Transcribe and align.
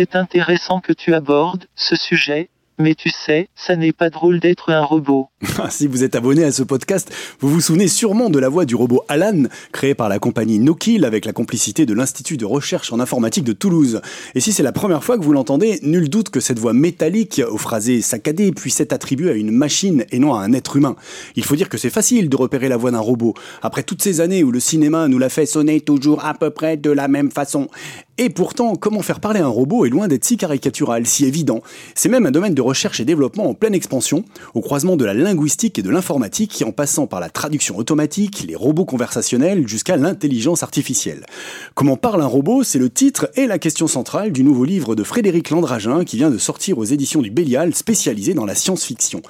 C'est 0.00 0.16
intéressant 0.16 0.80
que 0.80 0.94
tu 0.94 1.12
abordes 1.12 1.66
ce 1.74 1.94
sujet, 1.94 2.48
mais 2.80 2.94
tu 2.94 3.10
sais, 3.10 3.48
ça 3.54 3.76
n'est 3.76 3.92
pas 3.92 4.10
drôle 4.10 4.40
d'être 4.40 4.70
un 4.70 4.82
robot. 4.82 5.28
si 5.70 5.86
vous 5.86 6.02
êtes 6.02 6.16
abonné 6.16 6.44
à 6.44 6.52
ce 6.52 6.62
podcast, 6.62 7.12
vous 7.40 7.48
vous 7.48 7.60
souvenez 7.60 7.88
sûrement 7.88 8.30
de 8.30 8.38
la 8.38 8.48
voix 8.48 8.64
du 8.64 8.74
robot 8.74 9.04
Alan, 9.08 9.44
créé 9.72 9.94
par 9.94 10.08
la 10.08 10.18
compagnie 10.18 10.58
Nokill 10.58 11.04
avec 11.04 11.24
la 11.24 11.32
complicité 11.32 11.86
de 11.86 11.94
l'Institut 11.94 12.36
de 12.36 12.44
recherche 12.44 12.92
en 12.92 13.00
informatique 13.00 13.44
de 13.44 13.52
Toulouse. 13.52 14.00
Et 14.34 14.40
si 14.40 14.52
c'est 14.52 14.62
la 14.62 14.72
première 14.72 15.04
fois 15.04 15.18
que 15.18 15.24
vous 15.24 15.32
l'entendez, 15.32 15.78
nul 15.82 16.08
doute 16.08 16.30
que 16.30 16.40
cette 16.40 16.58
voix 16.58 16.72
métallique, 16.72 17.42
au 17.50 17.58
phrasé 17.58 18.00
saccadé, 18.00 18.52
puisse 18.52 18.80
être 18.80 18.92
attribuée 18.92 19.30
à 19.30 19.34
une 19.34 19.50
machine 19.50 20.04
et 20.10 20.18
non 20.18 20.34
à 20.34 20.40
un 20.40 20.52
être 20.52 20.76
humain. 20.76 20.96
Il 21.36 21.44
faut 21.44 21.56
dire 21.56 21.68
que 21.68 21.78
c'est 21.78 21.90
facile 21.90 22.28
de 22.28 22.36
repérer 22.36 22.68
la 22.68 22.76
voix 22.76 22.90
d'un 22.90 22.98
robot, 22.98 23.34
après 23.62 23.82
toutes 23.82 24.02
ces 24.02 24.20
années 24.20 24.42
où 24.42 24.50
le 24.50 24.60
cinéma 24.60 25.08
nous 25.08 25.18
l'a 25.18 25.28
fait 25.28 25.46
sonner 25.46 25.80
toujours 25.80 26.24
à 26.24 26.34
peu 26.34 26.50
près 26.50 26.76
de 26.76 26.90
la 26.90 27.08
même 27.08 27.30
façon. 27.30 27.68
Et 28.22 28.28
pourtant, 28.28 28.76
comment 28.76 29.00
faire 29.00 29.18
parler 29.18 29.40
un 29.40 29.48
robot 29.48 29.86
est 29.86 29.88
loin 29.88 30.06
d'être 30.06 30.26
si 30.26 30.36
caricatural, 30.36 31.06
si 31.06 31.24
évident? 31.24 31.62
C'est 31.94 32.10
même 32.10 32.26
un 32.26 32.30
domaine 32.30 32.52
de 32.52 32.60
recherche 32.70 33.00
et 33.00 33.04
développement 33.04 33.48
en 33.48 33.54
pleine 33.54 33.74
expansion, 33.74 34.24
au 34.54 34.60
croisement 34.60 34.96
de 34.96 35.04
la 35.04 35.12
linguistique 35.12 35.76
et 35.80 35.82
de 35.82 35.90
l'informatique, 35.90 36.62
en 36.64 36.70
passant 36.70 37.08
par 37.08 37.18
la 37.18 37.28
traduction 37.28 37.76
automatique, 37.76 38.44
les 38.46 38.54
robots 38.54 38.84
conversationnels, 38.84 39.66
jusqu'à 39.66 39.96
l'intelligence 39.96 40.62
artificielle. 40.62 41.26
Comment 41.74 41.96
parle 41.96 42.22
un 42.22 42.26
robot? 42.26 42.62
C'est 42.62 42.78
le 42.78 42.88
titre 42.88 43.28
et 43.34 43.48
la 43.48 43.58
question 43.58 43.88
centrale 43.88 44.30
du 44.30 44.44
nouveau 44.44 44.64
livre 44.64 44.94
de 44.94 45.02
Frédéric 45.02 45.50
Landragin 45.50 46.04
qui 46.04 46.16
vient 46.16 46.30
de 46.30 46.38
sortir 46.38 46.78
aux 46.78 46.84
éditions 46.84 47.22
du 47.22 47.30
Bélial, 47.32 47.74
spécialisé 47.74 48.34
dans 48.34 48.46
la 48.46 48.54
science-fiction. 48.54 49.20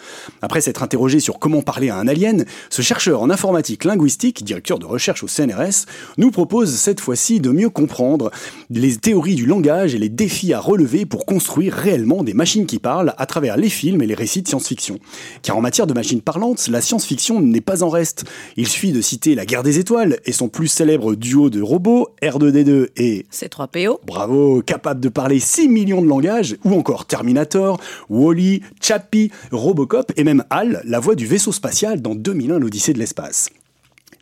Après 0.42 0.60
s'être 0.60 0.82
interrogé 0.82 1.18
sur 1.18 1.38
comment 1.38 1.62
parler 1.62 1.88
à 1.88 1.96
un 1.96 2.08
alien, 2.08 2.44
ce 2.68 2.82
chercheur 2.82 3.22
en 3.22 3.30
informatique 3.30 3.84
linguistique, 3.84 4.44
directeur 4.44 4.78
de 4.78 4.84
recherche 4.84 5.24
au 5.24 5.28
CNRS, 5.28 5.86
nous 6.18 6.30
propose 6.30 6.74
cette 6.74 7.00
fois-ci 7.00 7.40
de 7.40 7.50
mieux 7.50 7.70
comprendre 7.70 8.30
les 8.68 8.96
théories 8.96 9.34
du 9.34 9.46
langage 9.46 9.94
et 9.94 9.98
les 9.98 10.10
défis 10.10 10.52
à 10.52 10.60
relever 10.60 11.06
pour 11.06 11.24
construire 11.24 11.72
réellement 11.72 12.22
des 12.22 12.34
machines 12.34 12.66
qui 12.66 12.78
parlent 12.78 13.14
à 13.16 13.26
travers 13.30 13.56
les 13.56 13.70
films 13.70 14.02
et 14.02 14.06
les 14.06 14.14
récits 14.14 14.42
de 14.42 14.48
science-fiction. 14.48 14.98
Car 15.42 15.56
en 15.56 15.60
matière 15.60 15.86
de 15.86 15.94
machines 15.94 16.20
parlantes, 16.20 16.66
la 16.68 16.80
science-fiction 16.80 17.40
n'est 17.40 17.60
pas 17.60 17.82
en 17.82 17.88
reste. 17.88 18.24
Il 18.56 18.66
suffit 18.66 18.92
de 18.92 19.00
citer 19.00 19.34
La 19.34 19.46
guerre 19.46 19.62
des 19.62 19.78
étoiles 19.78 20.18
et 20.24 20.32
son 20.32 20.48
plus 20.48 20.66
célèbre 20.66 21.14
duo 21.14 21.48
de 21.48 21.62
robots, 21.62 22.08
R2D2 22.22 22.88
et 22.96 23.26
C3PO. 23.32 23.98
Bravo, 24.04 24.62
capable 24.62 25.00
de 25.00 25.08
parler 25.08 25.38
6 25.38 25.68
millions 25.68 26.02
de 26.02 26.08
langages, 26.08 26.56
ou 26.64 26.74
encore 26.74 27.06
Terminator, 27.06 27.80
Wally, 28.08 28.62
Chappie, 28.82 29.30
Robocop 29.52 30.12
et 30.16 30.24
même 30.24 30.44
HAL, 30.50 30.82
la 30.84 30.98
voix 30.98 31.14
du 31.14 31.26
vaisseau 31.26 31.52
spatial 31.52 32.02
dans 32.02 32.16
2001 32.16 32.58
l'Odyssée 32.58 32.92
de 32.92 32.98
l'espace. 32.98 33.50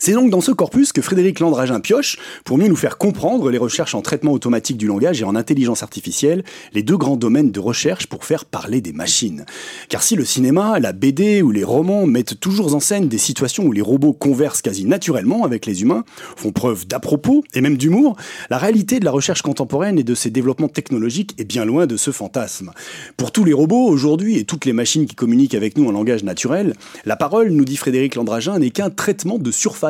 C'est 0.00 0.12
donc 0.12 0.30
dans 0.30 0.40
ce 0.40 0.52
corpus 0.52 0.92
que 0.92 1.02
Frédéric 1.02 1.40
Landragin 1.40 1.80
pioche 1.80 2.18
pour 2.44 2.56
mieux 2.56 2.68
nous 2.68 2.76
faire 2.76 2.98
comprendre 2.98 3.50
les 3.50 3.58
recherches 3.58 3.96
en 3.96 4.00
traitement 4.00 4.30
automatique 4.30 4.76
du 4.76 4.86
langage 4.86 5.20
et 5.20 5.24
en 5.24 5.34
intelligence 5.34 5.82
artificielle, 5.82 6.44
les 6.72 6.84
deux 6.84 6.96
grands 6.96 7.16
domaines 7.16 7.50
de 7.50 7.58
recherche 7.58 8.06
pour 8.06 8.24
faire 8.24 8.44
parler 8.44 8.80
des 8.80 8.92
machines. 8.92 9.44
Car 9.88 10.04
si 10.04 10.14
le 10.14 10.24
cinéma, 10.24 10.78
la 10.78 10.92
BD 10.92 11.42
ou 11.42 11.50
les 11.50 11.64
romans 11.64 12.06
mettent 12.06 12.38
toujours 12.38 12.76
en 12.76 12.80
scène 12.80 13.08
des 13.08 13.18
situations 13.18 13.64
où 13.64 13.72
les 13.72 13.80
robots 13.80 14.12
conversent 14.12 14.62
quasi 14.62 14.84
naturellement 14.84 15.44
avec 15.44 15.66
les 15.66 15.82
humains, 15.82 16.04
font 16.36 16.52
preuve 16.52 16.86
d'à-propos 16.86 17.42
et 17.52 17.60
même 17.60 17.76
d'humour, 17.76 18.16
la 18.50 18.58
réalité 18.58 19.00
de 19.00 19.04
la 19.04 19.10
recherche 19.10 19.42
contemporaine 19.42 19.98
et 19.98 20.04
de 20.04 20.14
ses 20.14 20.30
développements 20.30 20.68
technologiques 20.68 21.34
est 21.38 21.44
bien 21.44 21.64
loin 21.64 21.86
de 21.86 21.96
ce 21.96 22.12
fantasme. 22.12 22.70
Pour 23.16 23.32
tous 23.32 23.42
les 23.42 23.52
robots 23.52 23.88
aujourd'hui 23.88 24.38
et 24.38 24.44
toutes 24.44 24.64
les 24.64 24.72
machines 24.72 25.06
qui 25.06 25.16
communiquent 25.16 25.56
avec 25.56 25.76
nous 25.76 25.88
en 25.88 25.92
langage 25.92 26.22
naturel, 26.22 26.74
la 27.04 27.16
parole, 27.16 27.50
nous 27.50 27.64
dit 27.64 27.76
Frédéric 27.76 28.14
Landragin, 28.14 28.60
n'est 28.60 28.70
qu'un 28.70 28.90
traitement 28.90 29.38
de 29.38 29.50
surface 29.50 29.87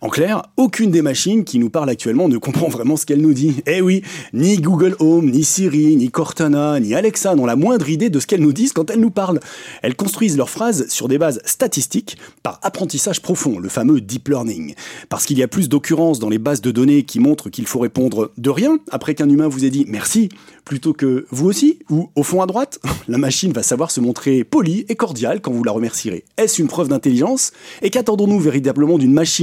en 0.00 0.08
clair, 0.08 0.42
aucune 0.56 0.90
des 0.90 1.02
machines 1.02 1.44
qui 1.44 1.58
nous 1.58 1.70
parlent 1.70 1.90
actuellement 1.90 2.28
ne 2.28 2.38
comprend 2.38 2.68
vraiment 2.68 2.96
ce 2.96 3.06
qu'elle 3.06 3.20
nous 3.20 3.34
dit. 3.34 3.62
Eh 3.66 3.80
oui, 3.80 4.02
ni 4.32 4.58
Google 4.58 4.96
Home, 4.98 5.30
ni 5.30 5.44
Siri, 5.44 5.96
ni 5.96 6.10
Cortana, 6.10 6.80
ni 6.80 6.94
Alexa 6.94 7.34
n'ont 7.34 7.46
la 7.46 7.56
moindre 7.56 7.88
idée 7.88 8.10
de 8.10 8.20
ce 8.20 8.26
qu'elles 8.26 8.40
nous 8.40 8.52
disent 8.52 8.72
quand 8.72 8.90
elles 8.90 9.00
nous 9.00 9.10
parlent. 9.10 9.40
Elles 9.82 9.96
construisent 9.96 10.36
leurs 10.36 10.50
phrases 10.50 10.88
sur 10.88 11.08
des 11.08 11.18
bases 11.18 11.40
statistiques 11.44 12.18
par 12.42 12.58
apprentissage 12.62 13.22
profond, 13.22 13.58
le 13.58 13.68
fameux 13.68 14.00
deep 14.00 14.28
learning. 14.28 14.74
Parce 15.08 15.26
qu'il 15.26 15.38
y 15.38 15.42
a 15.42 15.48
plus 15.48 15.68
d'occurrences 15.68 16.18
dans 16.18 16.28
les 16.28 16.38
bases 16.38 16.60
de 16.60 16.70
données 16.70 17.02
qui 17.02 17.20
montrent 17.20 17.50
qu'il 17.50 17.66
faut 17.66 17.80
répondre 17.80 18.30
de 18.36 18.50
rien 18.50 18.78
après 18.90 19.14
qu'un 19.14 19.28
humain 19.28 19.48
vous 19.48 19.64
ait 19.64 19.70
dit 19.70 19.84
merci, 19.88 20.28
plutôt 20.64 20.92
que 20.92 21.26
vous 21.30 21.46
aussi, 21.46 21.78
ou 21.90 22.10
au 22.14 22.22
fond 22.22 22.42
à 22.42 22.46
droite, 22.46 22.78
la 23.08 23.18
machine 23.18 23.52
va 23.52 23.62
savoir 23.62 23.90
se 23.90 24.00
montrer 24.00 24.44
polie 24.44 24.84
et 24.88 24.96
cordiale 24.96 25.40
quand 25.40 25.52
vous 25.52 25.64
la 25.64 25.72
remercierez. 25.72 26.24
Est-ce 26.36 26.60
une 26.60 26.68
preuve 26.68 26.88
d'intelligence? 26.88 27.52
Et 27.82 27.90
qu'attendons-nous 27.90 28.40
véritablement 28.40 28.98
d'une 28.98 29.12
machine 29.12 29.37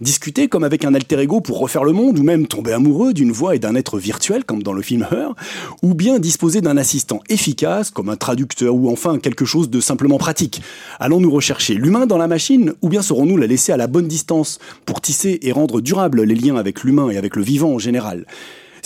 discuter 0.00 0.48
comme 0.48 0.64
avec 0.64 0.84
un 0.84 0.94
alter 0.94 1.18
ego 1.20 1.40
pour 1.40 1.58
refaire 1.58 1.84
le 1.84 1.92
monde, 1.92 2.18
ou 2.18 2.22
même 2.22 2.46
tomber 2.46 2.72
amoureux 2.72 3.12
d'une 3.12 3.32
voix 3.32 3.54
et 3.54 3.58
d'un 3.58 3.74
être 3.74 3.98
virtuel, 3.98 4.44
comme 4.44 4.62
dans 4.62 4.72
le 4.72 4.82
film 4.82 5.06
Her, 5.10 5.34
ou 5.82 5.94
bien 5.94 6.18
disposer 6.18 6.60
d'un 6.60 6.76
assistant 6.76 7.20
efficace, 7.28 7.90
comme 7.90 8.08
un 8.08 8.16
traducteur, 8.16 8.74
ou 8.74 8.90
enfin 8.90 9.18
quelque 9.18 9.44
chose 9.44 9.70
de 9.70 9.80
simplement 9.80 10.18
pratique. 10.18 10.62
Allons-nous 11.00 11.30
rechercher 11.30 11.74
l'humain 11.74 12.06
dans 12.06 12.18
la 12.18 12.28
machine, 12.28 12.72
ou 12.82 12.88
bien 12.88 13.02
saurons-nous 13.02 13.36
la 13.36 13.46
laisser 13.46 13.72
à 13.72 13.76
la 13.76 13.86
bonne 13.86 14.08
distance 14.08 14.58
pour 14.84 15.00
tisser 15.00 15.38
et 15.42 15.52
rendre 15.52 15.80
durables 15.80 16.22
les 16.22 16.34
liens 16.34 16.56
avec 16.56 16.82
l'humain 16.84 17.10
et 17.10 17.16
avec 17.16 17.36
le 17.36 17.42
vivant 17.42 17.74
en 17.74 17.78
général? 17.78 18.26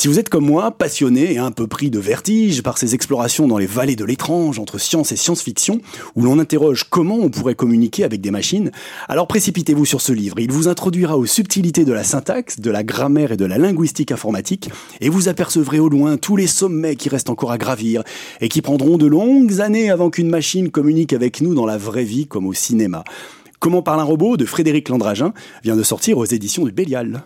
Si 0.01 0.09
vous 0.09 0.19
êtes 0.19 0.31
comme 0.31 0.47
moi, 0.47 0.71
passionné 0.71 1.35
et 1.35 1.37
un 1.37 1.51
peu 1.51 1.67
pris 1.67 1.91
de 1.91 1.99
vertige 1.99 2.63
par 2.63 2.79
ces 2.79 2.95
explorations 2.95 3.47
dans 3.47 3.59
les 3.59 3.67
vallées 3.67 3.97
de 3.97 4.05
l'étrange 4.07 4.59
entre 4.59 4.79
science 4.79 5.13
et 5.13 5.17
science-fiction, 5.17 5.83
où 6.17 6.23
l'on 6.23 6.39
interroge 6.39 6.85
comment 6.89 7.17
on 7.17 7.29
pourrait 7.29 7.55
communiquer 7.55 8.05
avec 8.05 8.23
des 8.23 8.31
machines, 8.31 8.71
alors 9.11 9.27
précipitez-vous 9.27 9.85
sur 9.85 10.01
ce 10.01 10.15
livre. 10.15 10.39
Il 10.39 10.53
vous 10.53 10.69
introduira 10.69 11.19
aux 11.19 11.27
subtilités 11.27 11.85
de 11.85 11.93
la 11.93 12.03
syntaxe, 12.03 12.61
de 12.61 12.71
la 12.71 12.83
grammaire 12.83 13.33
et 13.33 13.37
de 13.37 13.45
la 13.45 13.59
linguistique 13.59 14.11
informatique, 14.11 14.71
et 15.03 15.11
vous 15.11 15.29
apercevrez 15.29 15.81
au 15.81 15.91
loin 15.91 16.17
tous 16.17 16.35
les 16.35 16.47
sommets 16.47 16.97
qui 16.97 17.11
restent 17.11 17.29
encore 17.29 17.53
à 17.53 17.59
gravir, 17.59 18.03
et 18.41 18.49
qui 18.49 18.63
prendront 18.63 18.97
de 18.97 19.07
longues 19.07 19.61
années 19.61 19.91
avant 19.91 20.09
qu'une 20.09 20.31
machine 20.31 20.71
communique 20.71 21.13
avec 21.13 21.43
nous 21.43 21.55
dans 21.55 21.67
la 21.67 21.77
vraie 21.77 22.05
vie 22.05 22.27
comme 22.27 22.47
au 22.47 22.55
cinéma. 22.55 23.05
Comment 23.59 23.83
parle 23.83 24.01
un 24.01 24.05
robot 24.05 24.39
de 24.39 24.47
Frédéric 24.47 24.89
Landragin 24.89 25.35
vient 25.63 25.77
de 25.77 25.83
sortir 25.83 26.17
aux 26.17 26.25
éditions 26.25 26.65
du 26.65 26.73
Bélial. 26.73 27.23